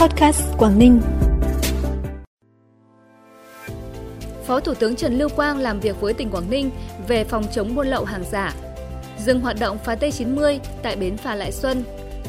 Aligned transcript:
Podcast 0.00 0.42
Quảng 0.58 0.78
Ninh. 0.78 1.00
Phó 4.46 4.60
Thủ 4.60 4.74
tướng 4.74 4.96
Trần 4.96 5.18
Lưu 5.18 5.28
Quang 5.28 5.58
làm 5.58 5.80
việc 5.80 6.00
với 6.00 6.14
tỉnh 6.14 6.30
Quảng 6.30 6.50
Ninh 6.50 6.70
về 7.08 7.24
phòng 7.24 7.44
chống 7.52 7.74
buôn 7.74 7.86
lậu 7.86 8.04
hàng 8.04 8.24
giả. 8.30 8.54
Dừng 9.18 9.40
hoạt 9.40 9.56
động 9.60 9.78
phá 9.84 9.94
T90 9.94 10.58
tại 10.82 10.96
bến 10.96 11.16
phà 11.16 11.34
Lại 11.34 11.52
Xuân. 11.52 11.84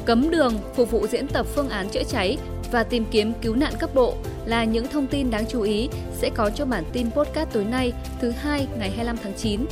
Cấm 0.06 0.30
đường 0.30 0.54
phục 0.76 0.92
vụ 0.92 1.08
diễn 1.08 1.28
tập 1.28 1.46
phương 1.56 1.70
án 1.70 1.90
chữa 1.90 2.04
cháy 2.04 2.38
và 2.72 2.84
tìm 2.84 3.06
kiếm 3.12 3.34
cứu 3.42 3.56
nạn 3.56 3.74
cấp 3.80 3.90
bộ 3.96 4.16
là 4.46 4.64
những 4.64 4.88
thông 4.88 5.08
tin 5.08 5.32
đáng 5.32 5.46
chú 5.50 5.62
ý 5.62 5.90
sẽ 6.14 6.30
có 6.30 6.50
trong 6.50 6.70
bản 6.70 6.84
tin 6.94 7.12
podcast 7.12 7.50
tối 7.52 7.66
nay 7.66 7.94
thứ 8.22 8.32
hai 8.32 8.68
ngày 8.80 8.90
25 8.90 9.18
tháng 9.24 9.34
9. 9.38 9.66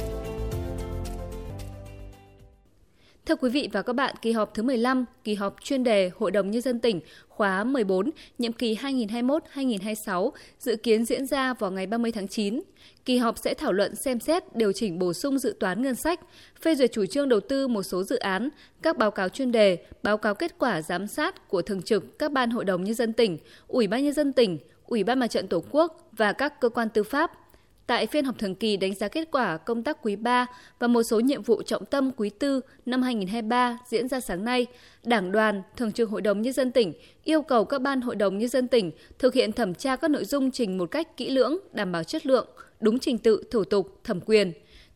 Thưa 3.30 3.36
quý 3.36 3.50
vị 3.50 3.70
và 3.71 3.82
các 3.82 3.93
bạn, 3.93 4.16
kỳ 4.21 4.32
họp 4.32 4.54
thứ 4.54 4.64
15, 4.64 5.05
kỳ 5.23 5.34
họp 5.36 5.55
chuyên 5.64 5.84
đề 5.84 6.11
Hội 6.16 6.32
đồng 6.32 6.52
Nhân 6.52 6.61
dân 6.61 6.79
tỉnh 6.79 7.00
khóa 7.28 7.64
14, 7.64 8.09
nhiệm 8.37 8.54
kỳ 8.54 8.75
2021-2026 8.75 10.32
dự 10.60 10.75
kiến 10.75 11.06
diễn 11.06 11.25
ra 11.25 11.54
vào 11.54 11.71
ngày 11.71 11.87
30 11.87 12.11
tháng 12.11 12.28
9. 12.28 12.61
Kỳ 13.06 13.18
họp 13.18 13.37
sẽ 13.37 13.54
thảo 13.54 13.73
luận 13.73 13.96
xem 13.96 14.20
xét 14.20 14.56
điều 14.56 14.71
chỉnh 14.71 15.00
bổ 15.00 15.14
sung 15.14 15.39
dự 15.39 15.56
toán 15.60 15.82
ngân 15.82 15.96
sách, 15.96 16.20
phê 16.61 16.75
duyệt 16.75 16.92
chủ 16.93 17.06
trương 17.06 17.29
đầu 17.29 17.39
tư 17.39 17.68
một 17.68 17.84
số 17.84 18.04
dự 18.04 18.18
án, 18.18 18.50
các 18.82 18.97
báo 18.97 19.11
cáo 19.11 19.29
chuyên 19.29 19.51
đề, 19.51 19.78
báo 20.04 20.18
cáo 20.18 20.36
kết 20.36 20.56
quả 20.57 20.82
giám 20.82 21.07
sát 21.07 21.48
của 21.48 21.61
thường 21.61 21.82
trực 21.82 22.20
các 22.20 22.32
ban 22.32 22.50
hội 22.50 22.65
đồng 22.65 22.84
nhân 22.84 22.96
dân 22.96 23.14
tỉnh, 23.14 23.37
Ủy 23.68 23.87
ban 23.87 24.04
nhân 24.04 24.14
dân 24.14 24.34
tỉnh, 24.34 24.57
Ủy 24.86 25.04
ban 25.04 25.20
Mặt 25.20 25.28
trận 25.28 25.48
Tổ 25.48 25.64
quốc 25.71 26.09
và 26.11 26.34
các 26.34 26.61
cơ 26.61 26.70
quan 26.70 26.89
tư 26.89 27.04
pháp– 27.04 27.32
Tại 27.89 28.07
phiên 28.07 28.25
họp 28.25 28.39
thường 28.39 28.56
kỳ 28.56 28.78
đánh 28.78 28.93
giá 28.93 29.07
kết 29.07 29.28
quả 29.32 29.57
công 29.57 29.84
tác 29.84 29.98
quý 30.02 30.16
3 30.16 30.46
và 30.79 30.88
một 30.88 31.04
số 31.04 31.20
nhiệm 31.20 31.43
vụ 31.43 31.61
trọng 31.61 31.86
tâm 31.86 32.12
quý 32.17 32.31
4 32.42 32.59
năm 32.86 33.02
2023 33.02 33.78
diễn 33.88 34.08
ra 34.08 34.20
sáng 34.20 34.45
nay, 34.45 34.66
Đảng 35.03 35.31
đoàn, 35.31 35.62
Thường 35.78 35.92
trực 35.92 36.09
Hội 36.09 36.22
đồng 36.22 36.42
Nhân 36.42 36.53
dân 36.53 36.72
tỉnh 36.72 36.94
yêu 37.23 37.42
cầu 37.42 37.66
các 37.66 37.81
ban 37.81 38.02
Hội 38.02 38.16
đồng 38.16 38.38
Nhân 38.38 38.50
dân 38.50 38.67
tỉnh 38.67 38.92
thực 39.20 39.34
hiện 39.34 39.52
thẩm 39.52 39.73
tra 39.73 39.95
các 39.95 40.12
nội 40.12 40.26
dung 40.26 40.52
trình 40.52 40.78
một 40.78 40.92
cách 40.92 41.18
kỹ 41.18 41.30
lưỡng, 41.30 41.58
đảm 41.73 41.92
bảo 41.92 42.04
chất 42.04 42.26
lượng, 42.26 42.48
đúng 42.80 43.00
trình 43.00 43.18
tự, 43.18 43.44
thủ 43.52 43.64
tục, 43.64 44.00
thẩm 44.03 44.22
quyền. 44.22 44.53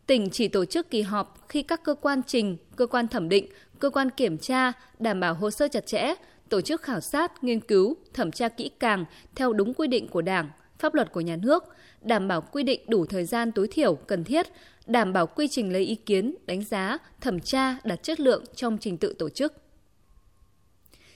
Tỉnh 0.07 0.29
chỉ 0.29 0.47
tổ 0.47 0.65
chức 0.65 0.89
kỳ 0.89 1.01
họp 1.01 1.45
khi 1.49 1.63
các 1.63 1.83
cơ 1.83 1.95
quan 1.95 2.21
trình, 2.27 2.57
cơ 2.75 2.87
quan 2.87 3.07
thẩm 3.07 3.29
định, 3.29 3.47
cơ 3.79 3.89
quan 3.89 4.09
kiểm 4.09 4.37
tra 4.37 4.71
đảm 4.99 5.19
bảo 5.19 5.33
hồ 5.33 5.51
sơ 5.51 5.67
chặt 5.67 5.85
chẽ, 5.85 6.13
tổ 6.49 6.61
chức 6.61 6.81
khảo 6.81 6.99
sát, 6.99 7.43
nghiên 7.43 7.59
cứu, 7.59 7.97
thẩm 8.13 8.31
tra 8.31 8.49
kỹ 8.49 8.69
càng 8.79 9.05
theo 9.35 9.53
đúng 9.53 9.73
quy 9.73 9.87
định 9.87 10.07
của 10.07 10.21
Đảng, 10.21 10.49
pháp 10.83 10.93
luật 10.93 11.11
của 11.11 11.21
nhà 11.21 11.35
nước, 11.35 11.63
đảm 12.01 12.27
bảo 12.27 12.41
quy 12.41 12.63
định 12.63 12.81
đủ 12.87 13.05
thời 13.05 13.25
gian 13.25 13.51
tối 13.51 13.67
thiểu 13.71 13.95
cần 13.95 14.23
thiết, 14.23 14.47
đảm 14.85 15.13
bảo 15.13 15.27
quy 15.27 15.47
trình 15.51 15.73
lấy 15.73 15.81
ý 15.81 15.95
kiến, 15.95 16.35
đánh 16.45 16.63
giá, 16.63 16.97
thẩm 17.21 17.39
tra 17.39 17.77
đạt 17.83 18.03
chất 18.03 18.19
lượng 18.19 18.43
trong 18.55 18.77
trình 18.77 18.97
tự 18.97 19.15
tổ 19.19 19.29
chức. 19.29 19.53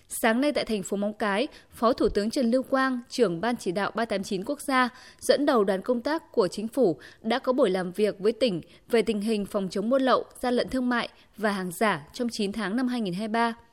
Sáng 0.08 0.42
nay 0.42 0.52
tại 0.52 0.66
thành 0.66 0.84
phố 0.84 0.98
Móng 0.98 1.14
Cái, 1.14 1.48
Phó 1.72 1.94
Thủ 1.94 2.10
tướng 2.10 2.30
Trần 2.30 2.52
Lưu 2.52 2.64
Quang, 2.64 3.00
trưởng 3.10 3.42
Ban 3.42 3.58
chỉ 3.58 3.72
đạo 3.72 3.92
389 3.96 4.44
quốc 4.46 4.62
gia, 4.62 4.90
dẫn 5.20 5.46
đầu 5.46 5.64
đoàn 5.64 5.82
công 5.82 6.02
tác 6.02 6.32
của 6.32 6.48
chính 6.48 6.68
phủ 6.68 7.00
đã 7.22 7.40
có 7.40 7.54
buổi 7.54 7.70
làm 7.70 7.92
việc 7.92 8.20
với 8.20 8.32
tỉnh 8.32 8.62
về 8.90 9.02
tình 9.02 9.22
hình 9.22 9.46
phòng 9.46 9.68
chống 9.72 9.90
buôn 9.90 10.02
lậu, 10.02 10.26
gian 10.42 10.54
lận 10.54 10.70
thương 10.70 10.90
mại 10.90 11.10
và 11.38 11.52
hàng 11.52 11.72
giả 11.72 12.08
trong 12.14 12.30
9 12.32 12.52
tháng 12.52 12.76
năm 12.76 12.88
2023. 12.88 13.67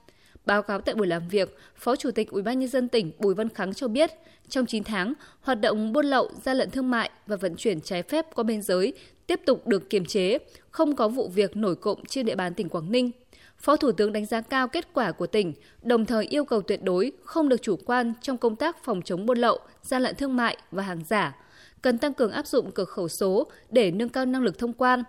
Báo 0.46 0.62
cáo 0.62 0.80
tại 0.80 0.94
buổi 0.94 1.06
làm 1.06 1.28
việc, 1.28 1.58
Phó 1.76 1.96
Chủ 1.96 2.10
tịch 2.10 2.30
Ủy 2.30 2.42
ban 2.42 2.58
nhân 2.58 2.68
dân 2.68 2.88
tỉnh 2.88 3.12
Bùi 3.18 3.34
Văn 3.34 3.48
Kháng 3.48 3.74
cho 3.74 3.88
biết, 3.88 4.10
trong 4.48 4.66
9 4.66 4.84
tháng, 4.84 5.14
hoạt 5.40 5.60
động 5.60 5.92
buôn 5.92 6.06
lậu, 6.06 6.30
gian 6.42 6.56
lận 6.56 6.70
thương 6.70 6.90
mại 6.90 7.10
và 7.26 7.36
vận 7.36 7.56
chuyển 7.56 7.80
trái 7.80 8.02
phép 8.02 8.26
qua 8.34 8.44
biên 8.44 8.62
giới 8.62 8.92
tiếp 9.26 9.40
tục 9.46 9.66
được 9.66 9.90
kiềm 9.90 10.04
chế, 10.04 10.38
không 10.70 10.96
có 10.96 11.08
vụ 11.08 11.28
việc 11.28 11.56
nổi 11.56 11.76
cộng 11.76 12.04
trên 12.04 12.26
địa 12.26 12.34
bàn 12.34 12.54
tỉnh 12.54 12.68
Quảng 12.68 12.92
Ninh. 12.92 13.10
Phó 13.58 13.76
Thủ 13.76 13.92
tướng 13.92 14.12
đánh 14.12 14.26
giá 14.26 14.40
cao 14.40 14.68
kết 14.68 14.88
quả 14.92 15.12
của 15.12 15.26
tỉnh, 15.26 15.52
đồng 15.82 16.06
thời 16.06 16.26
yêu 16.26 16.44
cầu 16.44 16.62
tuyệt 16.62 16.82
đối 16.82 17.12
không 17.24 17.48
được 17.48 17.62
chủ 17.62 17.76
quan 17.84 18.12
trong 18.22 18.38
công 18.38 18.56
tác 18.56 18.84
phòng 18.84 19.02
chống 19.02 19.26
buôn 19.26 19.38
lậu, 19.38 19.58
gian 19.82 20.02
lận 20.02 20.14
thương 20.14 20.36
mại 20.36 20.56
và 20.70 20.82
hàng 20.82 21.04
giả, 21.08 21.36
cần 21.82 21.98
tăng 21.98 22.14
cường 22.14 22.30
áp 22.30 22.46
dụng 22.46 22.70
cửa 22.70 22.84
khẩu 22.84 23.08
số 23.08 23.46
để 23.70 23.90
nâng 23.90 24.08
cao 24.08 24.26
năng 24.26 24.42
lực 24.42 24.58
thông 24.58 24.72
quan. 24.72 25.02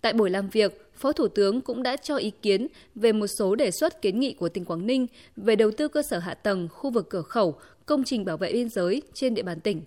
Tại 0.00 0.12
buổi 0.12 0.30
làm 0.30 0.48
việc, 0.48 0.81
Phó 0.94 1.12
Thủ 1.12 1.28
tướng 1.28 1.60
cũng 1.60 1.82
đã 1.82 1.96
cho 1.96 2.16
ý 2.16 2.30
kiến 2.42 2.66
về 2.94 3.12
một 3.12 3.26
số 3.26 3.54
đề 3.54 3.70
xuất 3.70 4.02
kiến 4.02 4.20
nghị 4.20 4.32
của 4.32 4.48
tỉnh 4.48 4.64
Quảng 4.64 4.86
Ninh 4.86 5.06
về 5.36 5.56
đầu 5.56 5.70
tư 5.70 5.88
cơ 5.88 6.02
sở 6.02 6.18
hạ 6.18 6.34
tầng 6.34 6.68
khu 6.72 6.90
vực 6.90 7.10
cửa 7.10 7.22
khẩu, 7.22 7.54
công 7.86 8.04
trình 8.04 8.24
bảo 8.24 8.36
vệ 8.36 8.52
biên 8.52 8.68
giới 8.68 9.02
trên 9.14 9.34
địa 9.34 9.42
bàn 9.42 9.60
tỉnh. 9.60 9.82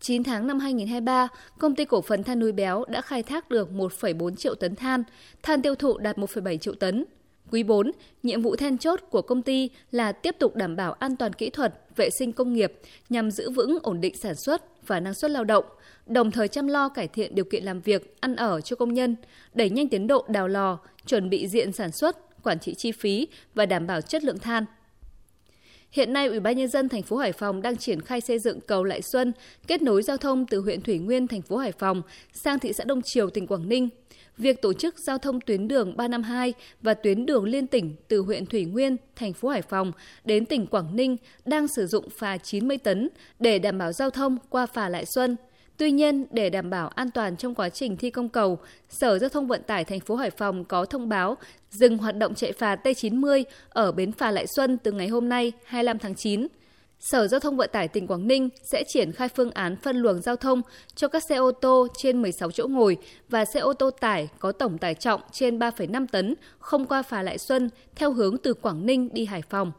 9 0.00 0.24
tháng 0.24 0.46
năm 0.46 0.58
2023, 0.58 1.28
công 1.58 1.74
ty 1.74 1.84
cổ 1.84 2.00
phần 2.00 2.22
than 2.22 2.38
núi 2.38 2.52
béo 2.52 2.84
đã 2.88 3.00
khai 3.00 3.22
thác 3.22 3.50
được 3.50 3.70
1,4 3.72 4.36
triệu 4.36 4.54
tấn 4.54 4.76
than, 4.76 5.02
than 5.42 5.62
tiêu 5.62 5.74
thụ 5.74 5.98
đạt 5.98 6.18
1,7 6.18 6.56
triệu 6.56 6.74
tấn. 6.74 7.04
Quý 7.50 7.62
4, 7.62 7.90
nhiệm 8.22 8.42
vụ 8.42 8.56
then 8.56 8.78
chốt 8.78 9.00
của 9.10 9.22
công 9.22 9.42
ty 9.42 9.70
là 9.90 10.12
tiếp 10.12 10.36
tục 10.38 10.56
đảm 10.56 10.76
bảo 10.76 10.92
an 10.92 11.16
toàn 11.16 11.32
kỹ 11.32 11.50
thuật, 11.50 11.74
vệ 11.96 12.10
sinh 12.10 12.32
công 12.32 12.52
nghiệp 12.52 12.72
nhằm 13.08 13.30
giữ 13.30 13.50
vững 13.50 13.78
ổn 13.82 14.00
định 14.00 14.16
sản 14.16 14.34
xuất 14.34 14.86
và 14.86 15.00
năng 15.00 15.14
suất 15.14 15.30
lao 15.30 15.44
động, 15.44 15.64
đồng 16.06 16.30
thời 16.30 16.48
chăm 16.48 16.66
lo 16.66 16.88
cải 16.88 17.08
thiện 17.08 17.34
điều 17.34 17.44
kiện 17.44 17.64
làm 17.64 17.80
việc, 17.80 18.16
ăn 18.20 18.36
ở 18.36 18.60
cho 18.60 18.76
công 18.76 18.94
nhân, 18.94 19.16
đẩy 19.54 19.70
nhanh 19.70 19.88
tiến 19.88 20.06
độ 20.06 20.24
đào 20.28 20.48
lò, 20.48 20.78
chuẩn 21.06 21.30
bị 21.30 21.48
diện 21.48 21.72
sản 21.72 21.92
xuất, 21.92 22.42
quản 22.42 22.58
trị 22.58 22.74
chi 22.74 22.92
phí 22.92 23.28
và 23.54 23.66
đảm 23.66 23.86
bảo 23.86 24.00
chất 24.00 24.24
lượng 24.24 24.38
than. 24.38 24.64
Hiện 25.92 26.12
nay, 26.12 26.26
Ủy 26.26 26.40
ban 26.40 26.56
nhân 26.56 26.68
dân 26.68 26.88
thành 26.88 27.02
phố 27.02 27.16
Hải 27.16 27.32
Phòng 27.32 27.62
đang 27.62 27.76
triển 27.76 28.00
khai 28.00 28.20
xây 28.20 28.38
dựng 28.38 28.60
cầu 28.60 28.84
Lại 28.84 29.02
Xuân, 29.02 29.32
kết 29.66 29.82
nối 29.82 30.02
giao 30.02 30.16
thông 30.16 30.46
từ 30.46 30.60
huyện 30.60 30.80
Thủy 30.80 30.98
Nguyên 30.98 31.28
thành 31.28 31.42
phố 31.42 31.56
Hải 31.56 31.72
Phòng 31.72 32.02
sang 32.32 32.58
thị 32.58 32.72
xã 32.72 32.84
Đông 32.84 33.02
Triều 33.02 33.30
tỉnh 33.30 33.46
Quảng 33.46 33.68
Ninh. 33.68 33.88
Việc 34.38 34.62
tổ 34.62 34.72
chức 34.72 34.98
giao 34.98 35.18
thông 35.18 35.40
tuyến 35.40 35.68
đường 35.68 35.96
352 35.96 36.54
và 36.82 36.94
tuyến 36.94 37.26
đường 37.26 37.44
liên 37.44 37.66
tỉnh 37.66 37.96
từ 38.08 38.20
huyện 38.20 38.46
Thủy 38.46 38.64
Nguyên, 38.64 38.96
thành 39.16 39.32
phố 39.32 39.48
Hải 39.48 39.62
Phòng 39.62 39.92
đến 40.24 40.46
tỉnh 40.46 40.66
Quảng 40.66 40.96
Ninh 40.96 41.16
đang 41.44 41.68
sử 41.68 41.86
dụng 41.86 42.10
phà 42.10 42.36
90 42.36 42.78
tấn 42.78 43.08
để 43.38 43.58
đảm 43.58 43.78
bảo 43.78 43.92
giao 43.92 44.10
thông 44.10 44.36
qua 44.50 44.66
phà 44.66 44.88
Lại 44.88 45.04
Xuân– 45.06 45.36
Tuy 45.80 45.90
nhiên, 45.90 46.26
để 46.30 46.50
đảm 46.50 46.70
bảo 46.70 46.88
an 46.88 47.10
toàn 47.10 47.36
trong 47.36 47.54
quá 47.54 47.68
trình 47.68 47.96
thi 47.96 48.10
công 48.10 48.28
cầu, 48.28 48.58
Sở 48.88 49.18
Giao 49.18 49.28
thông 49.28 49.46
Vận 49.46 49.62
tải 49.62 49.84
thành 49.84 50.00
phố 50.00 50.16
Hải 50.16 50.30
Phòng 50.30 50.64
có 50.64 50.84
thông 50.84 51.08
báo 51.08 51.36
dừng 51.70 51.98
hoạt 51.98 52.16
động 52.16 52.34
chạy 52.34 52.52
phà 52.52 52.76
T90 52.76 53.44
ở 53.68 53.92
bến 53.92 54.12
phà 54.12 54.30
Lại 54.30 54.46
Xuân 54.56 54.78
từ 54.78 54.92
ngày 54.92 55.08
hôm 55.08 55.28
nay 55.28 55.52
25 55.64 55.98
tháng 55.98 56.14
9. 56.14 56.46
Sở 57.00 57.26
Giao 57.26 57.40
thông 57.40 57.56
Vận 57.56 57.70
tải 57.72 57.88
tỉnh 57.88 58.06
Quảng 58.06 58.26
Ninh 58.26 58.48
sẽ 58.72 58.84
triển 58.88 59.12
khai 59.12 59.28
phương 59.28 59.50
án 59.50 59.76
phân 59.76 59.96
luồng 59.96 60.22
giao 60.22 60.36
thông 60.36 60.62
cho 60.94 61.08
các 61.08 61.22
xe 61.28 61.36
ô 61.36 61.52
tô 61.52 61.86
trên 61.98 62.22
16 62.22 62.50
chỗ 62.50 62.66
ngồi 62.68 62.96
và 63.28 63.44
xe 63.54 63.60
ô 63.60 63.72
tô 63.72 63.90
tải 63.90 64.28
có 64.38 64.52
tổng 64.52 64.78
tải 64.78 64.94
trọng 64.94 65.20
trên 65.32 65.58
3,5 65.58 66.06
tấn 66.12 66.34
không 66.58 66.86
qua 66.86 67.02
phà 67.02 67.22
Lại 67.22 67.38
Xuân 67.38 67.70
theo 67.94 68.12
hướng 68.12 68.38
từ 68.38 68.54
Quảng 68.54 68.86
Ninh 68.86 69.08
đi 69.12 69.24
Hải 69.24 69.42
Phòng. 69.42 69.72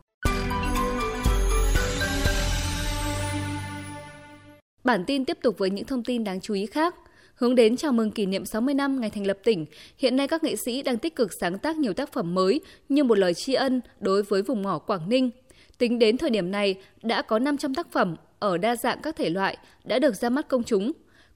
Bản 4.83 5.03
tin 5.05 5.25
tiếp 5.25 5.37
tục 5.41 5.57
với 5.57 5.69
những 5.69 5.85
thông 5.85 6.03
tin 6.03 6.23
đáng 6.23 6.41
chú 6.41 6.53
ý 6.53 6.65
khác. 6.65 6.95
Hướng 7.35 7.55
đến 7.55 7.77
chào 7.77 7.91
mừng 7.91 8.11
kỷ 8.11 8.25
niệm 8.25 8.45
60 8.45 8.73
năm 8.73 9.01
ngày 9.01 9.09
thành 9.09 9.27
lập 9.27 9.37
tỉnh, 9.43 9.65
hiện 9.97 10.15
nay 10.15 10.27
các 10.27 10.43
nghệ 10.43 10.55
sĩ 10.55 10.81
đang 10.81 10.97
tích 10.97 11.15
cực 11.15 11.31
sáng 11.41 11.57
tác 11.57 11.77
nhiều 11.77 11.93
tác 11.93 12.13
phẩm 12.13 12.33
mới 12.33 12.61
như 12.89 13.03
một 13.03 13.17
lời 13.17 13.33
tri 13.33 13.53
ân 13.53 13.81
đối 13.99 14.23
với 14.23 14.41
vùng 14.41 14.63
mỏ 14.63 14.77
Quảng 14.77 15.09
Ninh. 15.09 15.29
Tính 15.77 15.99
đến 15.99 16.17
thời 16.17 16.29
điểm 16.29 16.51
này, 16.51 16.75
đã 17.03 17.21
có 17.21 17.39
500 17.39 17.75
tác 17.75 17.91
phẩm 17.91 18.15
ở 18.39 18.57
đa 18.57 18.75
dạng 18.75 19.01
các 19.03 19.15
thể 19.15 19.29
loại 19.29 19.57
đã 19.83 19.99
được 19.99 20.15
ra 20.15 20.29
mắt 20.29 20.47
công 20.47 20.63
chúng. 20.63 20.91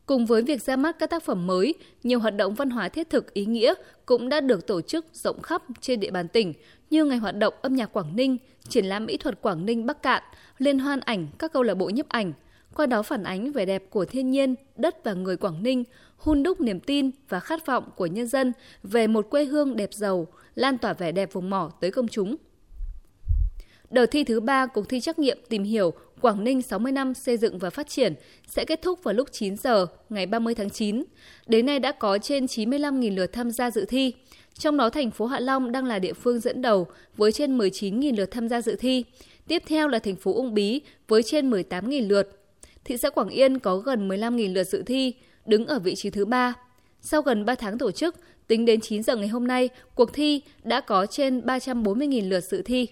Cùng 0.05 0.25
với 0.25 0.41
việc 0.41 0.61
ra 0.61 0.75
mắt 0.75 1.00
các 1.00 1.09
tác 1.09 1.23
phẩm 1.23 1.47
mới, 1.47 1.73
nhiều 2.03 2.19
hoạt 2.19 2.35
động 2.35 2.53
văn 2.53 2.69
hóa 2.69 2.89
thiết 2.89 3.09
thực 3.09 3.34
ý 3.34 3.45
nghĩa 3.45 3.73
cũng 4.05 4.29
đã 4.29 4.41
được 4.41 4.67
tổ 4.67 4.81
chức 4.81 5.05
rộng 5.13 5.41
khắp 5.41 5.61
trên 5.81 6.00
địa 6.00 6.11
bàn 6.11 6.28
tỉnh 6.28 6.53
như 6.89 7.05
Ngày 7.05 7.17
hoạt 7.17 7.35
động 7.35 7.53
âm 7.61 7.75
nhạc 7.75 7.94
Quảng 7.94 8.16
Ninh, 8.16 8.38
triển 8.69 8.85
lãm 8.85 9.05
mỹ 9.05 9.17
thuật 9.17 9.41
Quảng 9.41 9.66
Ninh 9.66 9.85
Bắc 9.85 10.01
Cạn, 10.01 10.23
liên 10.57 10.79
hoan 10.79 11.00
ảnh 11.00 11.28
các 11.39 11.53
câu 11.53 11.63
lạc 11.63 11.73
bộ 11.73 11.89
nhiếp 11.89 12.09
ảnh, 12.09 12.34
qua 12.75 12.85
đó 12.85 13.03
phản 13.03 13.23
ánh 13.23 13.51
vẻ 13.51 13.65
đẹp 13.65 13.83
của 13.89 14.05
thiên 14.05 14.31
nhiên, 14.31 14.55
đất 14.75 15.03
và 15.03 15.13
người 15.13 15.37
Quảng 15.37 15.63
Ninh, 15.63 15.83
hun 16.17 16.43
đúc 16.43 16.61
niềm 16.61 16.79
tin 16.79 17.11
và 17.29 17.39
khát 17.39 17.65
vọng 17.65 17.89
của 17.95 18.05
nhân 18.05 18.27
dân 18.27 18.53
về 18.83 19.07
một 19.07 19.29
quê 19.29 19.45
hương 19.45 19.75
đẹp 19.75 19.93
giàu, 19.93 20.27
lan 20.55 20.77
tỏa 20.77 20.93
vẻ 20.93 21.11
đẹp 21.11 21.33
vùng 21.33 21.49
mỏ 21.49 21.71
tới 21.81 21.91
công 21.91 22.07
chúng. 22.07 22.35
Đợt 23.89 24.05
thi 24.05 24.23
thứ 24.23 24.39
ba 24.39 24.66
cuộc 24.66 24.89
thi 24.89 25.01
trắc 25.01 25.19
nghiệm 25.19 25.37
tìm 25.49 25.63
hiểu 25.63 25.93
Quảng 26.22 26.43
Ninh 26.43 26.61
60 26.61 26.91
năm 26.91 27.13
xây 27.13 27.37
dựng 27.37 27.59
và 27.59 27.69
phát 27.69 27.87
triển 27.87 28.13
sẽ 28.47 28.66
kết 28.66 28.81
thúc 28.81 29.03
vào 29.03 29.13
lúc 29.13 29.28
9 29.31 29.57
giờ 29.57 29.87
ngày 30.09 30.25
30 30.25 30.55
tháng 30.55 30.69
9. 30.69 31.03
Đến 31.47 31.66
nay 31.66 31.79
đã 31.79 31.91
có 31.91 32.17
trên 32.17 32.45
95.000 32.45 33.16
lượt 33.16 33.33
tham 33.33 33.51
gia 33.51 33.71
dự 33.71 33.85
thi. 33.85 34.13
Trong 34.53 34.78
đó 34.78 34.89
thành 34.89 35.11
phố 35.11 35.25
Hạ 35.25 35.39
Long 35.39 35.71
đang 35.71 35.85
là 35.85 35.99
địa 35.99 36.13
phương 36.13 36.39
dẫn 36.39 36.61
đầu 36.61 36.87
với 37.17 37.31
trên 37.31 37.57
19.000 37.57 38.16
lượt 38.17 38.31
tham 38.31 38.49
gia 38.49 38.61
dự 38.61 38.75
thi. 38.75 39.03
Tiếp 39.47 39.63
theo 39.67 39.87
là 39.87 39.99
thành 39.99 40.16
phố 40.16 40.33
Ung 40.33 40.53
Bí 40.53 40.81
với 41.07 41.23
trên 41.23 41.49
18.000 41.49 42.07
lượt 42.07 42.44
thị 42.85 42.97
xã 42.97 43.09
Quảng 43.09 43.29
Yên 43.29 43.59
có 43.59 43.78
gần 43.78 44.08
15.000 44.09 44.53
lượt 44.53 44.64
dự 44.64 44.84
thi, 44.84 45.14
đứng 45.46 45.67
ở 45.67 45.79
vị 45.79 45.96
trí 45.96 46.09
thứ 46.09 46.26
ba. 46.26 46.53
Sau 47.02 47.22
gần 47.22 47.46
3 47.46 47.55
tháng 47.55 47.78
tổ 47.78 47.91
chức, 47.91 48.16
tính 48.47 48.66
đến 48.66 48.82
9 48.82 49.03
giờ 49.03 49.16
ngày 49.16 49.28
hôm 49.28 49.47
nay, 49.47 49.70
cuộc 49.96 50.14
thi 50.14 50.41
đã 50.64 50.82
có 50.82 51.05
trên 51.05 51.40
340.000 51.40 52.29
lượt 52.29 52.43
dự 52.43 52.61
thi. 52.61 52.87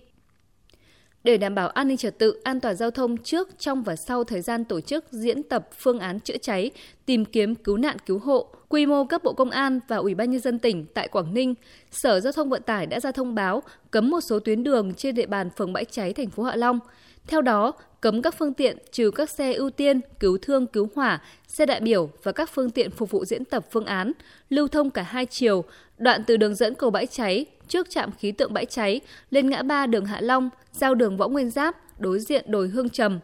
Để 1.24 1.38
đảm 1.38 1.56
bảo 1.56 1.70
an 1.70 1.88
ninh 1.88 1.98
trật 1.98 2.20
tự, 2.20 2.42
an 2.44 2.60
toàn 2.60 2.76
giao 2.76 2.92
thông 2.92 3.18
trước, 3.18 3.60
trong 3.60 3.84
và 3.84 3.96
sau 3.96 4.24
thời 4.24 4.42
gian 4.42 4.66
tổ 4.66 4.82
chức 4.82 5.06
diễn 5.12 5.44
tập 5.44 5.70
phương 5.78 6.00
án 6.00 6.20
chữa 6.20 6.38
cháy 6.38 6.72
tìm 7.06 7.26
kiếm 7.26 7.56
cứu 7.56 7.78
nạn 7.78 7.98
cứu 8.06 8.20
hộ, 8.20 8.48
quy 8.70 8.86
mô 8.86 9.06
cấp 9.06 9.24
Bộ 9.24 9.34
Công 9.34 9.50
an 9.50 9.80
và 9.88 9.98
Ủy 9.98 10.16
ban 10.16 10.32
Nhân 10.32 10.42
dân 10.42 10.60
tỉnh 10.60 10.86
tại 10.94 11.08
Quảng 11.08 11.34
Ninh, 11.34 11.56
Sở 11.92 12.20
Giao 12.20 12.34
thông 12.34 12.50
Vận 12.50 12.62
tải 12.64 12.86
đã 12.86 13.00
ra 13.00 13.12
thông 13.12 13.36
báo 13.36 13.64
cấm 13.92 14.10
một 14.10 14.22
số 14.22 14.40
tuyến 14.40 14.64
đường 14.64 14.94
trên 14.94 15.16
địa 15.16 15.26
bàn 15.26 15.50
phường 15.50 15.74
Bãi 15.74 15.86
Cháy, 15.86 16.14
thành 16.14 16.30
phố 16.30 16.44
Hạ 16.44 16.56
Long. 16.56 16.80
Theo 17.28 17.42
đó, 17.42 17.74
cấm 18.02 18.22
các 18.22 18.36
phương 18.38 18.54
tiện 18.54 18.78
trừ 18.92 19.12
các 19.12 19.30
xe 19.30 19.54
ưu 19.54 19.70
tiên, 19.70 20.02
cứu 20.20 20.38
thương, 20.42 20.68
cứu 20.68 20.90
hỏa, 20.96 21.22
xe 21.48 21.66
đại 21.66 21.80
biểu 21.80 22.10
và 22.24 22.32
các 22.32 22.50
phương 22.54 22.70
tiện 22.70 22.92
phục 22.92 23.12
vụ 23.12 23.26
diễn 23.26 23.46
tập 23.46 23.66
phương 23.72 23.86
án, 23.86 24.12
lưu 24.50 24.68
thông 24.68 24.90
cả 24.90 25.02
hai 25.02 25.26
chiều, 25.26 25.64
đoạn 25.98 26.24
từ 26.28 26.38
đường 26.38 26.56
dẫn 26.56 26.76
cầu 26.76 26.90
Bãi 26.90 27.06
Cháy 27.06 27.46
trước 27.68 27.90
trạm 27.90 28.12
khí 28.12 28.32
tượng 28.32 28.54
Bãi 28.54 28.66
Cháy 28.66 29.02
lên 29.30 29.50
ngã 29.50 29.62
ba 29.62 29.88
đường 29.88 30.06
Hạ 30.06 30.22
Long, 30.22 30.50
giao 30.72 30.96
đường 30.96 31.18
Võ 31.18 31.28
Nguyên 31.28 31.50
Giáp, 31.50 32.00
đối 32.00 32.20
diện 32.20 32.46
đồi 32.48 32.68
Hương 32.68 32.90
Trầm. 32.90 33.20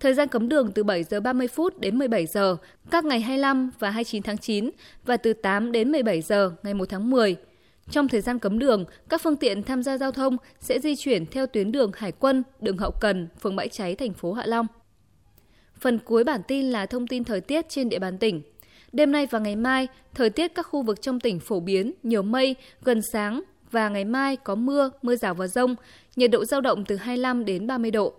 Thời 0.00 0.14
gian 0.14 0.28
cấm 0.28 0.48
đường 0.48 0.72
từ 0.72 0.84
7 0.84 1.04
giờ 1.04 1.20
30 1.20 1.48
phút 1.48 1.80
đến 1.80 1.98
17 1.98 2.26
giờ 2.26 2.56
các 2.90 3.04
ngày 3.04 3.20
25 3.20 3.70
và 3.78 3.90
29 3.90 4.22
tháng 4.22 4.38
9 4.38 4.70
và 5.04 5.16
từ 5.16 5.32
8 5.32 5.72
đến 5.72 5.92
17 5.92 6.22
giờ 6.22 6.50
ngày 6.62 6.74
1 6.74 6.88
tháng 6.88 7.10
10. 7.10 7.36
Trong 7.92 8.08
thời 8.08 8.20
gian 8.20 8.38
cấm 8.38 8.58
đường, 8.58 8.84
các 9.08 9.20
phương 9.20 9.36
tiện 9.36 9.62
tham 9.62 9.82
gia 9.82 9.98
giao 9.98 10.12
thông 10.12 10.36
sẽ 10.60 10.78
di 10.78 10.96
chuyển 10.96 11.26
theo 11.26 11.46
tuyến 11.46 11.72
đường 11.72 11.90
Hải 11.94 12.12
quân, 12.12 12.42
đường 12.60 12.78
Hậu 12.78 12.90
Cần, 13.00 13.28
phường 13.40 13.56
Bãi 13.56 13.68
Cháy, 13.68 13.94
thành 13.94 14.12
phố 14.12 14.32
Hạ 14.32 14.46
Long. 14.46 14.66
Phần 15.80 15.98
cuối 15.98 16.24
bản 16.24 16.40
tin 16.48 16.70
là 16.70 16.86
thông 16.86 17.06
tin 17.06 17.24
thời 17.24 17.40
tiết 17.40 17.68
trên 17.68 17.88
địa 17.88 17.98
bàn 17.98 18.18
tỉnh. 18.18 18.42
Đêm 18.92 19.12
nay 19.12 19.26
và 19.30 19.38
ngày 19.38 19.56
mai, 19.56 19.88
thời 20.14 20.30
tiết 20.30 20.54
các 20.54 20.66
khu 20.66 20.82
vực 20.82 21.02
trong 21.02 21.20
tỉnh 21.20 21.40
phổ 21.40 21.60
biến, 21.60 21.92
nhiều 22.02 22.22
mây, 22.22 22.56
gần 22.82 23.00
sáng 23.12 23.42
và 23.70 23.88
ngày 23.88 24.04
mai 24.04 24.36
có 24.36 24.54
mưa, 24.54 24.90
mưa 25.02 25.16
rào 25.16 25.34
và 25.34 25.46
rông, 25.46 25.74
nhiệt 26.16 26.30
độ 26.30 26.44
giao 26.44 26.60
động 26.60 26.84
từ 26.84 26.96
25 26.96 27.44
đến 27.44 27.66
30 27.66 27.90
độ. 27.90 28.12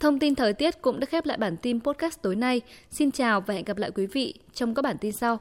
Thông 0.00 0.18
tin 0.18 0.34
thời 0.34 0.52
tiết 0.52 0.82
cũng 0.82 1.00
đã 1.00 1.06
khép 1.06 1.26
lại 1.26 1.38
bản 1.38 1.56
tin 1.56 1.80
podcast 1.80 2.22
tối 2.22 2.36
nay. 2.36 2.60
Xin 2.90 3.10
chào 3.10 3.40
và 3.40 3.54
hẹn 3.54 3.64
gặp 3.64 3.76
lại 3.76 3.90
quý 3.90 4.06
vị 4.06 4.34
trong 4.52 4.74
các 4.74 4.82
bản 4.82 4.96
tin 5.00 5.12
sau. 5.12 5.38